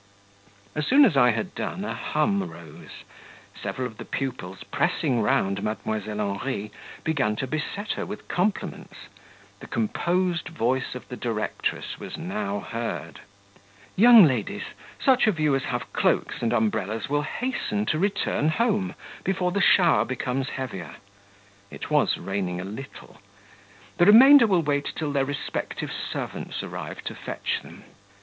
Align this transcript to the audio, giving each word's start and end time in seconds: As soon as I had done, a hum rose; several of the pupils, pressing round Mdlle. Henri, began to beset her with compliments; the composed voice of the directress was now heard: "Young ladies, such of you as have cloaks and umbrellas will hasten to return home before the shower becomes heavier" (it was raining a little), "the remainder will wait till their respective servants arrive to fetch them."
As 0.73 0.87
soon 0.87 1.05
as 1.05 1.15
I 1.15 1.29
had 1.29 1.53
done, 1.53 1.85
a 1.85 1.93
hum 1.93 2.41
rose; 2.49 3.03
several 3.61 3.85
of 3.85 3.99
the 3.99 4.03
pupils, 4.05 4.63
pressing 4.63 5.21
round 5.21 5.59
Mdlle. 5.61 6.01
Henri, 6.17 6.71
began 7.03 7.35
to 7.35 7.45
beset 7.45 7.91
her 7.91 8.03
with 8.03 8.27
compliments; 8.27 8.95
the 9.59 9.67
composed 9.67 10.49
voice 10.49 10.95
of 10.95 11.07
the 11.07 11.15
directress 11.15 11.99
was 11.99 12.17
now 12.17 12.61
heard: 12.61 13.19
"Young 13.95 14.25
ladies, 14.25 14.63
such 14.99 15.27
of 15.27 15.39
you 15.39 15.53
as 15.55 15.65
have 15.65 15.93
cloaks 15.93 16.41
and 16.41 16.51
umbrellas 16.51 17.07
will 17.07 17.21
hasten 17.21 17.85
to 17.85 17.99
return 17.99 18.47
home 18.49 18.95
before 19.23 19.51
the 19.51 19.61
shower 19.61 20.03
becomes 20.03 20.49
heavier" 20.49 20.95
(it 21.69 21.91
was 21.91 22.17
raining 22.17 22.59
a 22.59 22.63
little), 22.63 23.17
"the 23.97 24.05
remainder 24.07 24.47
will 24.47 24.63
wait 24.63 24.93
till 24.95 25.11
their 25.11 25.25
respective 25.25 25.91
servants 25.93 26.63
arrive 26.63 27.03
to 27.03 27.13
fetch 27.13 27.59
them." 27.61 27.83